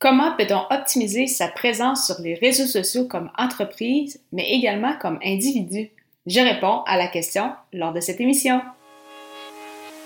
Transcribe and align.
Comment 0.00 0.34
peut-on 0.34 0.62
optimiser 0.74 1.26
sa 1.26 1.48
présence 1.48 2.06
sur 2.06 2.22
les 2.22 2.32
réseaux 2.32 2.64
sociaux 2.64 3.04
comme 3.06 3.30
entreprise, 3.36 4.18
mais 4.32 4.48
également 4.48 4.94
comme 4.98 5.18
individu? 5.22 5.90
Je 6.26 6.40
réponds 6.40 6.80
à 6.86 6.96
la 6.96 7.06
question 7.06 7.52
lors 7.74 7.92
de 7.92 8.00
cette 8.00 8.18
émission. 8.18 8.62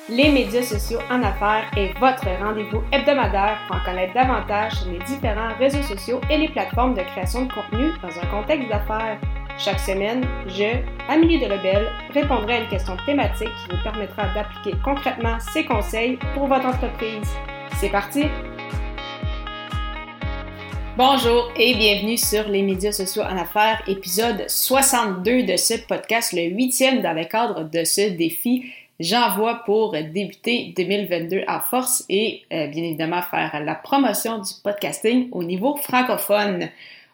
Les 0.09 0.33
médias 0.33 0.65
sociaux 0.65 0.99
en 1.09 1.23
affaires 1.23 1.71
est 1.77 1.97
votre 2.01 2.27
rendez-vous 2.43 2.83
hebdomadaire 2.91 3.57
pour 3.69 3.77
en 3.77 3.85
connaître 3.85 4.15
davantage 4.15 4.73
sur 4.73 4.91
les 4.91 4.99
différents 5.05 5.55
réseaux 5.61 5.83
sociaux 5.85 6.21
et 6.29 6.39
les 6.39 6.49
plateformes 6.49 6.95
de 6.95 7.03
création 7.03 7.47
de 7.47 7.53
contenu 7.53 7.93
dans 8.03 8.21
un 8.21 8.27
contexte 8.27 8.69
d'affaires. 8.69 9.21
Chaque 9.59 9.79
semaine, 9.79 10.27
je, 10.49 10.83
Amélie 11.09 11.39
de 11.39 11.47
Lebel, 11.47 11.87
répondrai 12.13 12.55
à 12.55 12.61
une 12.63 12.69
question 12.69 12.97
thématique 13.07 13.47
qui 13.63 13.77
vous 13.77 13.83
permettra 13.85 14.25
d'appliquer 14.35 14.77
concrètement 14.85 15.39
ces 15.53 15.65
conseils 15.65 16.19
pour 16.35 16.49
votre 16.49 16.67
entreprise. 16.67 17.31
C'est 17.79 17.91
parti! 17.91 18.25
Bonjour 20.97 21.51
et 21.57 21.75
bienvenue 21.75 22.17
sur 22.17 22.49
les 22.49 22.63
médias 22.63 22.93
sociaux 22.93 23.25
en 23.25 23.37
affaires, 23.37 23.83
épisode 23.89 24.45
62 24.49 25.43
de 25.43 25.57
ce 25.57 25.75
podcast, 25.75 26.33
le 26.33 26.43
huitième 26.43 27.03
dans 27.03 27.13
le 27.13 27.25
cadre 27.25 27.65
de 27.65 27.83
ce 27.83 28.11
défi 28.11 28.67
J'envoie 29.01 29.65
pour 29.67 29.91
débuter 29.91 30.73
2022 30.77 31.43
à 31.49 31.59
force 31.59 32.05
et 32.09 32.43
euh, 32.53 32.69
bien 32.69 32.85
évidemment 32.85 33.23
faire 33.23 33.61
la 33.65 33.75
promotion 33.75 34.39
du 34.39 34.53
podcasting 34.63 35.31
au 35.33 35.43
niveau 35.43 35.75
francophone. 35.75 36.69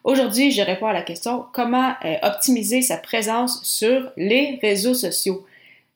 Aujourd'hui, 0.04 0.50
je 0.50 0.60
réponds 0.60 0.88
à 0.88 0.92
la 0.92 1.00
question 1.00 1.46
comment 1.50 1.94
euh, 2.04 2.16
optimiser 2.22 2.82
sa 2.82 2.98
présence 2.98 3.64
sur 3.64 4.12
les 4.18 4.58
réseaux 4.60 4.92
sociaux? 4.92 5.46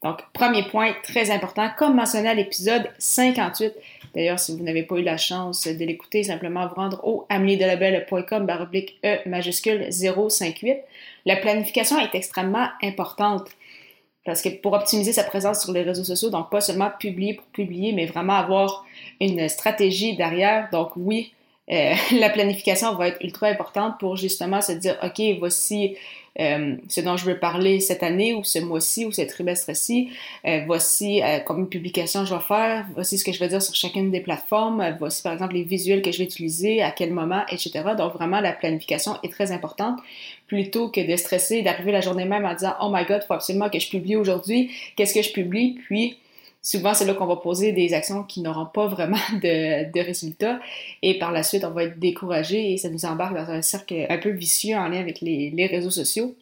Donc, 0.05 0.19
premier 0.35 0.65
point 0.65 0.93
très 1.03 1.31
important, 1.31 1.71
comme 1.79 1.97
mentionné 1.97 2.29
à 2.29 2.35
l'épisode 2.35 2.91
58. 2.99 3.73
D'ailleurs, 4.15 4.39
si 4.39 4.55
vous 4.55 4.63
n'avez 4.63 4.83
pas 4.83 4.97
eu 4.97 5.03
la 5.03 5.17
chance 5.17 5.67
de 5.67 5.85
l'écouter, 5.85 6.23
simplement 6.23 6.69
vous 6.69 6.75
rendre 6.75 7.01
au 7.05 7.27
ameliedelabel.com 7.31 8.45
baroblique 8.45 8.99
E 9.03 9.27
majuscule 9.27 9.91
058. 9.91 10.77
La 11.25 11.37
planification 11.37 11.99
est 11.99 12.15
extrêmement 12.15 12.69
importante 12.83 13.49
parce 14.27 14.43
que 14.43 14.51
pour 14.51 14.75
optimiser 14.75 15.15
sa 15.15 15.25
présence 15.25 15.63
sur 15.63 15.73
les 15.73 15.83
réseaux 15.83 16.05
sociaux, 16.05 16.29
donc 16.29 16.51
pas 16.51 16.61
seulement 16.61 16.91
publier 16.99 17.35
pour 17.35 17.47
publier, 17.47 17.93
mais 17.93 18.05
vraiment 18.05 18.35
avoir 18.35 18.85
une 19.23 19.49
stratégie 19.49 20.17
derrière. 20.17 20.69
Donc 20.71 20.93
oui, 20.97 21.33
euh, 21.71 21.95
la 22.19 22.31
planification 22.31 22.95
va 22.95 23.09
être 23.09 23.23
ultra 23.23 23.49
importante 23.49 23.99
pour 23.99 24.17
justement 24.17 24.61
se 24.61 24.73
dire, 24.73 24.97
OK, 25.03 25.21
voici 25.39 25.97
euh, 26.41 26.77
ce 26.89 27.01
dont 27.01 27.17
je 27.17 27.25
veux 27.25 27.39
parler 27.39 27.81
cette 27.81 28.03
année 28.03 28.35
ou 28.35 28.43
ce 28.43 28.59
mois-ci 28.59 29.05
ou 29.05 29.13
ce 29.13 29.23
trimestre-ci, 29.23 30.11
euh, 30.47 30.63
voici 30.67 31.23
combien 31.47 31.65
de 31.65 31.69
publications 31.69 32.25
je 32.25 32.35
vais 32.35 32.41
faire, 32.41 32.87
voici 32.95 33.19
ce 33.19 33.25
que 33.25 33.33
je 33.33 33.39
vais 33.39 33.49
dire 33.49 33.63
sur 33.63 33.75
chacune 33.75 34.11
des 34.11 34.21
plateformes, 34.21 34.97
voici 34.99 35.23
par 35.23 35.33
exemple 35.33 35.55
les 35.55 35.63
visuels 35.63 36.03
que 36.03 36.11
je 36.11 36.19
vais 36.19 36.25
utiliser, 36.25 36.83
à 36.83 36.91
quel 36.91 37.13
moment, 37.13 37.43
etc. 37.51 37.83
Donc 37.97 38.15
vraiment, 38.15 38.41
la 38.41 38.53
planification 38.53 39.17
est 39.23 39.33
très 39.33 39.53
importante. 39.53 40.01
Plutôt 40.47 40.91
que 40.91 41.01
de 41.01 41.17
stresser, 41.17 41.63
d'arriver 41.63 41.93
la 41.93 42.03
journée 42.03 42.27
même 42.27 42.45
en 42.45 42.55
disant, 42.55 42.75
Oh 42.81 42.91
my 42.93 43.05
God, 43.07 43.21
il 43.23 43.27
faut 43.27 43.35
absolument 43.35 43.71
que 43.71 43.79
je 43.79 43.89
publie 43.89 44.17
aujourd'hui, 44.17 44.71
qu'est-ce 44.97 45.15
que 45.15 45.23
je 45.23 45.33
publie, 45.33 45.79
puis 45.87 46.19
souvent 46.65 46.95
c'est 46.95 47.05
là 47.05 47.15
qu'on 47.15 47.27
va 47.27 47.37
poser 47.37 47.73
des 47.73 47.93
actions 47.93 48.25
qui 48.25 48.41
n'auront 48.41 48.67
pas 48.67 48.89
vraiment 48.89 49.19
de, 49.35 50.01
résultats 50.01 50.59
et 51.03 51.19
par 51.19 51.31
la 51.31 51.45
suite 51.45 51.65
on 51.65 51.71
va 51.71 51.85
être 51.85 52.01
découragé 52.01 52.73
et 52.73 52.79
ça 52.79 52.89
nous 52.89 53.05
embarque 53.05 53.35
dans 53.35 53.51
un 53.51 53.63
cercle 53.63 54.07
un 54.09 54.19
peu 54.19 54.31
vicieux 54.31 54.77
en 54.77 54.89
lien 54.89 54.99
avec 54.99 55.21
les, 55.21 55.67
réseaux 55.71 55.91
sociaux. 55.91 56.35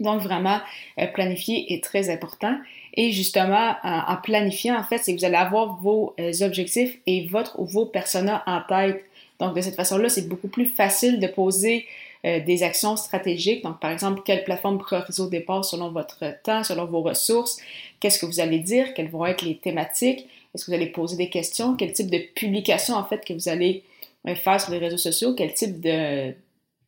Donc 0.00 0.20
vraiment, 0.20 0.58
euh, 0.98 1.06
planifier 1.06 1.72
est 1.72 1.82
très 1.82 2.10
important. 2.10 2.58
Et 2.94 3.12
justement, 3.12 3.76
en, 3.84 4.16
planifiant, 4.16 4.76
en 4.76 4.82
fait, 4.82 4.98
c'est 4.98 5.14
que 5.14 5.20
vous 5.20 5.24
allez 5.24 5.36
avoir 5.36 5.80
vos 5.80 6.14
euh, 6.18 6.32
objectifs 6.42 6.98
et 7.06 7.26
votre 7.26 7.60
ou 7.60 7.64
vos 7.64 7.86
personas 7.86 8.42
en 8.46 8.60
tête. 8.60 9.04
Donc 9.38 9.54
de 9.54 9.60
cette 9.60 9.76
façon-là, 9.76 10.08
c'est 10.08 10.28
beaucoup 10.28 10.48
plus 10.48 10.66
facile 10.66 11.20
de 11.20 11.26
poser 11.28 11.86
euh, 12.24 12.40
des 12.40 12.62
actions 12.62 12.96
stratégiques. 12.96 13.62
Donc, 13.62 13.80
par 13.80 13.90
exemple, 13.90 14.22
quelle 14.24 14.44
plateforme 14.44 14.78
prioriser 14.78 15.22
au 15.22 15.28
départ 15.28 15.64
selon 15.64 15.90
votre 15.90 16.24
temps, 16.42 16.64
selon 16.64 16.86
vos 16.86 17.02
ressources, 17.02 17.58
qu'est-ce 18.00 18.18
que 18.18 18.26
vous 18.26 18.40
allez 18.40 18.60
dire, 18.60 18.94
quelles 18.94 19.10
vont 19.10 19.26
être 19.26 19.42
les 19.42 19.56
thématiques, 19.56 20.26
est-ce 20.54 20.64
que 20.64 20.70
vous 20.70 20.76
allez 20.76 20.86
poser 20.86 21.16
des 21.16 21.28
questions, 21.28 21.76
quel 21.76 21.92
type 21.92 22.10
de 22.10 22.20
publication 22.34 22.94
en 22.94 23.04
fait 23.04 23.24
que 23.24 23.34
vous 23.34 23.48
allez 23.48 23.82
euh, 24.26 24.34
faire 24.34 24.60
sur 24.60 24.72
les 24.72 24.78
réseaux 24.78 24.96
sociaux, 24.96 25.34
quel 25.34 25.52
type 25.52 25.80
de, 25.80 26.32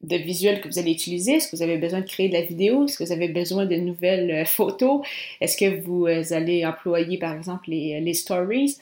de 0.03 0.17
visuel 0.17 0.61
que 0.61 0.69
vous 0.69 0.79
allez 0.79 0.93
utiliser, 0.93 1.33
est-ce 1.33 1.51
que 1.51 1.57
vous 1.57 1.63
avez 1.63 1.77
besoin 1.77 2.01
de 2.01 2.07
créer 2.07 2.29
de 2.29 2.35
la 2.35 2.43
vidéo, 2.43 2.85
est-ce 2.85 2.99
que 2.99 3.05
vous 3.05 3.13
avez 3.13 3.29
besoin 3.29 3.67
de 3.67 3.77
nouvelles 3.77 4.31
euh, 4.31 4.45
photos, 4.45 5.03
est-ce 5.41 5.57
que 5.57 5.81
vous 5.81 6.07
allez 6.33 6.65
employer 6.65 7.19
par 7.19 7.37
exemple 7.37 7.69
les 7.69 8.15
stories? 8.15 8.79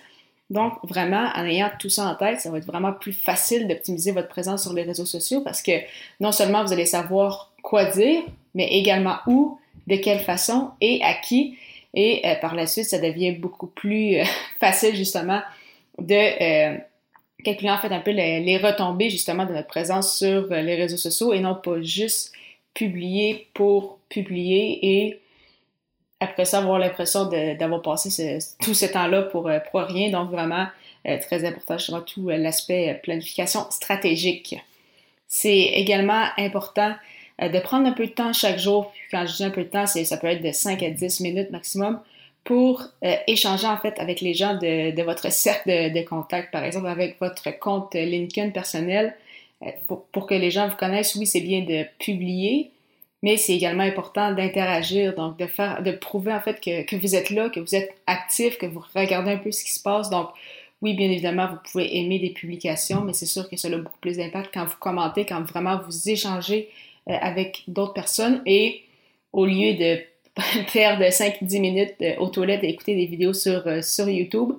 Donc, 0.50 0.74
vraiment, 0.84 1.30
en 1.34 1.44
ayant 1.46 1.70
tout 1.78 1.88
ça 1.88 2.06
en 2.06 2.14
tête, 2.14 2.40
ça 2.40 2.50
va 2.50 2.58
être 2.58 2.66
vraiment 2.66 2.92
plus 2.92 3.12
facile 3.12 3.66
d'optimiser 3.66 4.12
votre 4.12 4.28
présence 4.28 4.62
sur 4.62 4.74
les 4.74 4.82
réseaux 4.82 5.06
sociaux 5.06 5.40
parce 5.40 5.62
que 5.62 5.72
non 6.20 6.32
seulement 6.32 6.62
vous 6.64 6.72
allez 6.72 6.86
savoir 6.86 7.52
quoi 7.62 7.86
dire, 7.86 8.22
mais 8.54 8.68
également 8.68 9.16
où, 9.26 9.58
de 9.86 9.96
quelle 9.96 10.20
façon 10.20 10.70
et 10.80 11.00
à 11.02 11.14
qui. 11.14 11.56
Et 11.94 12.22
euh, 12.26 12.34
par 12.36 12.54
la 12.54 12.66
suite, 12.66 12.86
ça 12.86 12.98
devient 12.98 13.32
beaucoup 13.32 13.68
plus 13.68 14.16
euh, 14.16 14.24
facile 14.60 14.94
justement 14.96 15.40
de 15.98 16.14
euh, 16.74 16.78
calculer 17.44 17.70
en 17.70 17.78
fait 17.78 17.92
un 17.92 18.00
peu 18.00 18.10
les, 18.10 18.40
les, 18.40 18.58
retombées 18.58 19.10
justement 19.10 19.46
de 19.46 19.52
notre 19.52 19.68
présence 19.68 20.18
sur 20.18 20.48
les 20.48 20.74
réseaux 20.74 20.96
sociaux 20.96 21.32
et 21.32 21.40
non 21.40 21.54
pas 21.54 21.80
juste 21.82 22.32
publier 22.74 23.48
pour 23.54 23.98
publier 24.08 24.78
et 24.82 25.20
après 26.24 26.44
ça, 26.44 26.58
avoir 26.58 26.78
l'impression 26.78 27.26
d'avoir 27.26 27.82
passé 27.82 28.38
tout 28.62 28.74
ce 28.74 28.86
temps-là 28.86 29.22
pour, 29.22 29.48
euh, 29.48 29.58
pour 29.70 29.80
rien. 29.82 30.10
Donc, 30.10 30.30
vraiment, 30.30 30.66
euh, 31.06 31.18
très 31.20 31.44
important, 31.44 31.78
justement, 31.78 32.00
tout 32.00 32.30
euh, 32.30 32.36
l'aspect 32.36 33.00
planification 33.02 33.66
stratégique. 33.70 34.56
C'est 35.28 35.56
également 35.74 36.26
important 36.38 36.94
de 37.40 37.58
prendre 37.58 37.88
un 37.88 37.92
peu 37.92 38.06
de 38.06 38.12
temps 38.12 38.32
chaque 38.32 38.58
jour. 38.58 38.92
quand 39.10 39.26
je 39.26 39.36
dis 39.36 39.44
un 39.44 39.50
peu 39.50 39.64
de 39.64 39.68
temps, 39.68 39.86
ça 39.86 40.16
peut 40.16 40.28
être 40.28 40.42
de 40.42 40.52
5 40.52 40.80
à 40.84 40.90
10 40.90 41.20
minutes 41.20 41.50
maximum 41.50 42.00
pour 42.44 42.84
échanger 43.26 43.66
en 43.66 43.76
fait 43.78 43.98
avec 43.98 44.20
les 44.20 44.34
gens 44.34 44.54
de, 44.54 45.02
votre 45.02 45.32
cercle 45.32 45.68
de, 45.68 46.02
contact, 46.02 46.52
par 46.52 46.62
exemple 46.62 46.86
avec 46.86 47.18
votre 47.18 47.58
compte 47.58 47.94
LinkedIn 47.94 48.50
personnel. 48.50 49.16
Pour, 49.88 50.26
que 50.28 50.34
les 50.34 50.52
gens 50.52 50.68
vous 50.68 50.76
connaissent, 50.76 51.16
oui, 51.16 51.26
c'est 51.26 51.40
bien 51.40 51.62
de 51.62 51.84
publier, 51.98 52.70
mais 53.24 53.38
c'est 53.38 53.54
également 53.54 53.84
important 53.84 54.34
d'interagir, 54.34 55.14
donc 55.14 55.38
de 55.38 55.46
faire, 55.46 55.82
de 55.82 55.92
prouver 55.92 56.34
en 56.34 56.42
fait 56.42 56.60
que, 56.60 56.94
vous 56.94 57.14
êtes 57.14 57.30
là, 57.30 57.48
que 57.48 57.58
vous 57.58 57.74
êtes 57.74 57.96
actif, 58.06 58.58
que 58.58 58.66
vous 58.66 58.84
regardez 58.94 59.30
un 59.30 59.38
peu 59.38 59.50
ce 59.50 59.64
qui 59.64 59.72
se 59.72 59.80
passe. 59.82 60.10
Donc, 60.10 60.28
oui, 60.82 60.92
bien 60.92 61.10
évidemment, 61.10 61.48
vous 61.48 61.56
pouvez 61.64 61.96
aimer 61.96 62.18
des 62.18 62.28
publications, 62.28 63.00
mais 63.00 63.14
c'est 63.14 63.24
sûr 63.24 63.48
que 63.48 63.56
ça 63.56 63.68
a 63.68 63.78
beaucoup 63.78 63.98
plus 63.98 64.18
d'impact 64.18 64.50
quand 64.52 64.66
vous 64.66 64.76
commentez, 64.78 65.24
quand 65.24 65.40
vraiment 65.40 65.80
vous 65.86 66.10
échangez 66.10 66.68
euh, 67.08 67.14
avec 67.18 67.62
d'autres 67.66 67.94
personnes 67.94 68.42
et 68.44 68.82
au 69.32 69.46
lieu 69.46 69.72
de 69.72 70.00
perdre 70.74 71.04
5-10 71.04 71.60
minutes 71.62 71.94
euh, 72.02 72.16
aux 72.18 72.28
toilettes 72.28 72.62
et 72.62 72.68
écouter 72.68 72.94
des 72.94 73.06
vidéos 73.06 73.32
sur, 73.32 73.66
euh, 73.66 73.80
sur 73.80 74.06
YouTube, 74.06 74.52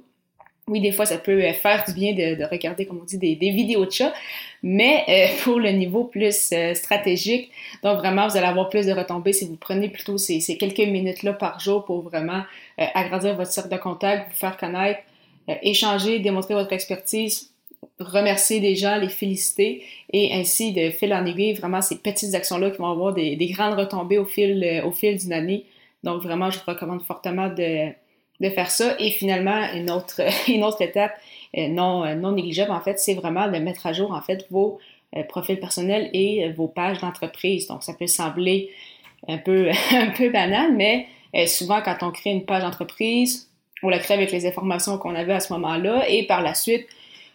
oui, 0.67 0.81
des 0.81 0.91
fois, 0.91 1.05
ça 1.05 1.19
peut 1.19 1.43
euh, 1.43 1.53
faire 1.53 1.83
du 1.87 1.93
bien 1.93 2.13
de, 2.13 2.43
regarder, 2.49 2.87
comme 2.87 2.99
on 2.99 3.05
dit, 3.05 3.19
des, 3.19 3.35
vidéos 3.51 3.85
de 3.85 3.91
chat, 3.91 4.13
mais 4.63 5.03
euh, 5.07 5.27
pour 5.43 5.59
le 5.59 5.69
niveau 5.69 6.05
plus 6.05 6.49
euh, 6.53 6.73
stratégique, 6.73 7.51
donc 7.83 7.97
vraiment, 7.99 8.27
vous 8.27 8.35
allez 8.35 8.47
avoir 8.47 8.69
plus 8.69 8.87
de 8.87 8.91
retombées 8.91 9.33
si 9.33 9.45
vous 9.45 9.57
prenez 9.57 9.89
plutôt 9.89 10.17
ces, 10.17 10.39
quelques 10.57 10.79
minutes-là 10.79 11.33
par 11.33 11.59
jour 11.59 11.85
pour 11.85 12.01
vraiment 12.01 12.43
agrandir 12.77 13.35
votre 13.35 13.51
cercle 13.51 13.69
de 13.69 13.77
contact, 13.77 14.31
vous 14.31 14.37
faire 14.37 14.57
connaître, 14.57 15.01
échanger, 15.61 16.19
démontrer 16.19 16.55
votre 16.55 16.73
expertise, 16.73 17.51
remercier 17.99 18.59
des 18.59 18.75
gens, 18.75 18.97
les 18.97 19.09
féliciter 19.09 19.83
et 20.11 20.33
ainsi 20.33 20.73
de 20.73 20.89
fil 20.89 21.13
en 21.13 21.25
aiguille, 21.25 21.53
vraiment 21.53 21.81
ces 21.81 21.97
petites 21.97 22.33
actions-là 22.33 22.71
qui 22.71 22.77
vont 22.79 22.89
avoir 22.89 23.13
des, 23.13 23.35
des 23.35 23.47
grandes 23.47 23.77
retombées 23.77 24.17
au 24.17 24.25
fil, 24.25 24.81
au 24.83 24.91
fil 24.91 25.17
d'une 25.17 25.33
année. 25.33 25.65
Donc 26.03 26.23
vraiment, 26.23 26.49
je 26.49 26.57
vous 26.57 26.65
recommande 26.67 27.03
fortement 27.03 27.49
de 27.49 27.91
de 28.39 28.49
faire 28.49 28.69
ça. 28.69 28.95
Et 28.99 29.11
finalement, 29.11 29.61
une 29.73 29.89
autre, 29.91 30.81
étape 30.81 31.13
euh, 31.57 31.67
non, 31.67 32.03
euh, 32.03 32.15
non 32.15 32.33
négligeable, 32.33 32.71
en 32.71 32.81
fait, 32.81 32.99
c'est 32.99 33.13
vraiment 33.13 33.47
de 33.47 33.57
mettre 33.57 33.85
à 33.87 33.93
jour, 33.93 34.11
en 34.11 34.21
fait, 34.21 34.45
vos 34.49 34.79
euh, 35.15 35.23
profils 35.23 35.59
personnels 35.59 36.09
et 36.13 36.51
vos 36.51 36.67
pages 36.67 36.99
d'entreprise. 36.99 37.67
Donc, 37.67 37.83
ça 37.83 37.93
peut 37.93 38.07
sembler 38.07 38.71
un 39.27 39.37
peu, 39.37 39.69
un 39.91 40.11
peu 40.11 40.29
banal, 40.29 40.73
mais 40.75 41.07
souvent, 41.47 41.81
quand 41.81 41.97
on 42.01 42.11
crée 42.11 42.31
une 42.31 42.45
page 42.45 42.63
d'entreprise, 42.63 43.49
on 43.83 43.89
la 43.89 43.99
crée 43.99 44.13
avec 44.13 44.31
les 44.31 44.45
informations 44.45 44.97
qu'on 44.97 45.15
avait 45.15 45.33
à 45.33 45.41
ce 45.41 45.51
moment-là 45.53 46.09
et 46.09 46.25
par 46.25 46.41
la 46.41 46.53
suite, 46.53 46.87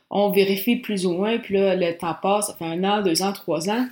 on 0.08 0.30
vérifie 0.30 0.76
plus 0.76 1.06
ou 1.06 1.12
moins, 1.12 1.38
puis 1.38 1.54
là, 1.54 1.76
le 1.76 1.96
temps 1.96 2.16
passe, 2.20 2.48
ça 2.48 2.54
fait 2.54 2.64
un 2.64 2.82
an, 2.82 3.02
deux 3.02 3.22
ans, 3.22 3.32
trois 3.32 3.68
ans. 3.70 3.86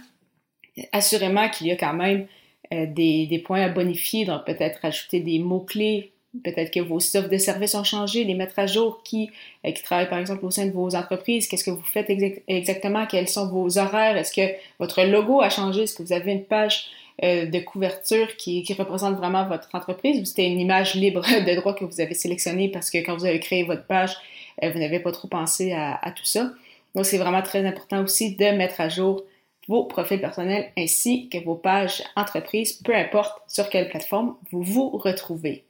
Assurément 0.92 1.48
qu'il 1.50 1.66
y 1.68 1.72
a 1.72 1.76
quand 1.76 1.92
même 1.92 2.26
des, 2.72 3.26
des 3.26 3.38
points 3.38 3.60
à 3.60 3.68
bonifier, 3.68 4.24
donc 4.24 4.44
peut-être 4.44 4.82
ajouter 4.82 5.20
des 5.20 5.38
mots-clés 5.38 6.10
Peut-être 6.44 6.70
que 6.70 6.80
vos 6.80 6.98
offres 6.98 7.28
de 7.30 7.38
services 7.38 7.74
ont 7.74 7.84
changé, 7.84 8.22
les 8.24 8.34
mettre 8.34 8.58
à 8.58 8.66
jour, 8.66 9.02
qui, 9.02 9.30
euh, 9.64 9.72
qui 9.72 9.82
travaillent 9.82 10.10
par 10.10 10.18
exemple 10.18 10.44
au 10.44 10.50
sein 10.50 10.66
de 10.66 10.72
vos 10.72 10.94
entreprises, 10.94 11.48
qu'est-ce 11.48 11.64
que 11.64 11.70
vous 11.70 11.82
faites 11.82 12.10
exactement, 12.48 13.06
quels 13.06 13.28
sont 13.28 13.48
vos 13.48 13.78
horaires, 13.78 14.16
est-ce 14.16 14.32
que 14.32 14.54
votre 14.78 15.02
logo 15.04 15.40
a 15.40 15.48
changé, 15.48 15.84
est-ce 15.84 15.94
que 15.94 16.02
vous 16.02 16.12
avez 16.12 16.32
une 16.32 16.44
page 16.44 16.90
euh, 17.24 17.46
de 17.46 17.58
couverture 17.58 18.36
qui, 18.36 18.64
représente 18.78 19.16
vraiment 19.16 19.44
votre 19.48 19.68
entreprise 19.72 20.20
ou 20.20 20.24
c'était 20.24 20.46
une 20.46 20.60
image 20.60 20.94
libre 20.94 21.22
de 21.46 21.56
droit 21.56 21.74
que 21.74 21.84
vous 21.84 22.00
avez 22.00 22.14
sélectionnée 22.14 22.68
parce 22.68 22.90
que 22.90 22.98
quand 22.98 23.16
vous 23.16 23.24
avez 23.24 23.40
créé 23.40 23.64
votre 23.64 23.86
page, 23.86 24.16
euh, 24.62 24.70
vous 24.70 24.78
n'avez 24.78 25.00
pas 25.00 25.10
trop 25.10 25.26
pensé 25.26 25.72
à, 25.72 26.12
tout 26.14 26.24
ça? 26.24 26.52
Donc, 26.94 27.06
c'est 27.06 27.18
vraiment 27.18 27.42
très 27.42 27.66
important 27.66 28.02
aussi 28.04 28.36
de 28.36 28.44
mettre 28.52 28.80
à 28.80 28.88
jour 28.88 29.24
vos 29.66 29.84
profils 29.84 30.20
personnels 30.20 30.70
ainsi 30.78 31.28
que 31.28 31.38
vos 31.38 31.56
pages 31.56 32.02
entreprises, 32.16 32.74
peu 32.84 32.94
importe 32.94 33.42
sur 33.48 33.68
quelle 33.68 33.88
plateforme 33.88 34.36
vous 34.50 34.62
vous 34.62 34.90
retrouvez. 34.90 35.64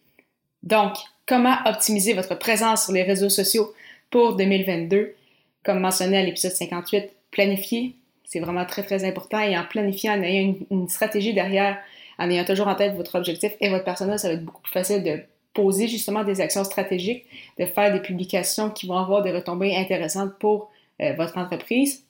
Donc, 0.62 0.94
comment 1.26 1.56
optimiser 1.66 2.14
votre 2.14 2.38
présence 2.38 2.84
sur 2.84 2.92
les 2.92 3.02
réseaux 3.02 3.28
sociaux 3.28 3.72
pour 4.10 4.36
2022? 4.36 5.14
Comme 5.64 5.80
mentionné 5.80 6.18
à 6.18 6.22
l'épisode 6.22 6.52
58, 6.52 7.10
planifier, 7.30 7.94
c'est 8.24 8.40
vraiment 8.40 8.66
très 8.66 8.82
très 8.82 9.04
important 9.04 9.40
et 9.40 9.56
en 9.56 9.64
planifiant, 9.64 10.12
en 10.12 10.22
ayant 10.22 10.54
une, 10.70 10.88
stratégie 10.88 11.32
derrière, 11.32 11.78
en 12.18 12.30
ayant 12.30 12.44
toujours 12.44 12.68
en 12.68 12.74
tête 12.74 12.94
votre 12.94 13.14
objectif 13.16 13.52
et 13.60 13.68
votre 13.70 13.84
personnel, 13.84 14.18
ça 14.18 14.28
va 14.28 14.34
être 14.34 14.44
beaucoup 14.44 14.62
plus 14.62 14.72
facile 14.72 15.02
de 15.02 15.20
poser 15.54 15.88
justement 15.88 16.24
des 16.24 16.40
actions 16.40 16.64
stratégiques, 16.64 17.24
de 17.58 17.66
faire 17.66 17.92
des 17.92 18.00
publications 18.00 18.70
qui 18.70 18.86
vont 18.86 18.98
avoir 18.98 19.22
des 19.22 19.32
retombées 19.32 19.74
intéressantes 19.76 20.38
pour 20.38 20.70
euh, 21.00 21.14
votre 21.14 21.38
entreprise. 21.38 22.04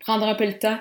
Prendre 0.00 0.26
un 0.26 0.34
peu 0.34 0.46
le 0.46 0.58
temps 0.58 0.78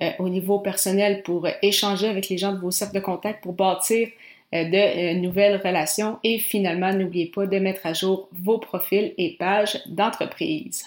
euh, 0.00 0.10
au 0.18 0.28
niveau 0.28 0.60
personnel 0.60 1.22
pour 1.22 1.46
échanger 1.60 2.08
avec 2.08 2.28
les 2.28 2.38
gens 2.38 2.52
de 2.52 2.58
vos 2.58 2.70
cercles 2.70 2.94
de 2.94 3.00
contact, 3.00 3.42
pour 3.42 3.52
bâtir 3.52 4.08
de 4.52 5.14
nouvelles 5.14 5.60
relations 5.64 6.18
et 6.22 6.38
finalement, 6.38 6.92
n'oubliez 6.92 7.26
pas 7.26 7.46
de 7.46 7.58
mettre 7.58 7.86
à 7.86 7.92
jour 7.92 8.28
vos 8.32 8.58
profils 8.58 9.14
et 9.16 9.36
pages 9.38 9.80
d'entreprise. 9.86 10.84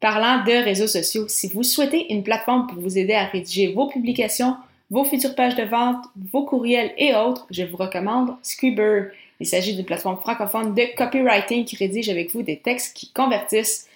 Parlant 0.00 0.42
de 0.44 0.64
réseaux 0.64 0.88
sociaux, 0.88 1.28
si 1.28 1.48
vous 1.48 1.62
souhaitez 1.62 2.12
une 2.12 2.24
plateforme 2.24 2.66
pour 2.66 2.80
vous 2.80 2.98
aider 2.98 3.14
à 3.14 3.26
rédiger 3.26 3.72
vos 3.72 3.86
publications, 3.86 4.56
vos 4.90 5.04
futures 5.04 5.34
pages 5.34 5.54
de 5.54 5.62
vente, 5.62 6.04
vos 6.32 6.44
courriels 6.44 6.92
et 6.98 7.14
autres, 7.14 7.46
je 7.50 7.62
vous 7.62 7.76
recommande 7.76 8.34
Scriber. 8.42 9.10
Il 9.38 9.46
s'agit 9.46 9.76
d'une 9.76 9.84
plateforme 9.84 10.18
francophone 10.18 10.74
de 10.74 10.94
copywriting 10.96 11.64
qui 11.64 11.76
rédige 11.76 12.08
avec 12.08 12.32
vous 12.32 12.42
des 12.42 12.58
textes 12.58 12.96
qui 12.96 13.12
convertissent. 13.12 13.88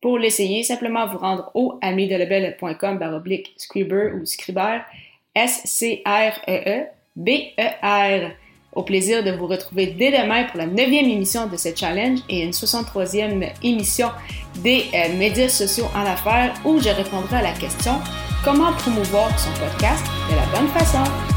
Pour 0.00 0.18
l'essayer, 0.18 0.62
simplement 0.62 1.06
vous 1.06 1.18
rendre 1.18 1.50
au 1.54 1.78
amidelebel.com 1.80 2.98
baroblique 2.98 3.54
Scriber 3.56 4.12
ou 4.14 4.26
Scriber, 4.26 4.82
S-C-R-E-E-B-E-R. 7.16 8.30
Au 8.72 8.82
plaisir 8.82 9.24
de 9.24 9.30
vous 9.30 9.46
retrouver 9.46 9.86
dès 9.86 10.10
demain 10.10 10.44
pour 10.44 10.58
la 10.58 10.66
neuvième 10.66 11.06
émission 11.06 11.46
de 11.46 11.56
ce 11.56 11.74
challenge 11.74 12.18
et 12.28 12.42
une 12.42 12.50
63e 12.50 13.52
émission 13.62 14.08
des 14.62 14.84
euh, 14.92 15.16
médias 15.16 15.48
sociaux 15.48 15.86
en 15.94 16.04
affaires 16.04 16.52
où 16.64 16.78
je 16.78 16.90
répondrai 16.90 17.36
à 17.36 17.42
la 17.42 17.52
question 17.52 17.94
comment 18.44 18.72
promouvoir 18.72 19.30
son 19.38 19.50
podcast 19.58 20.04
de 20.30 20.36
la 20.36 20.58
bonne 20.58 20.68
façon? 20.68 21.35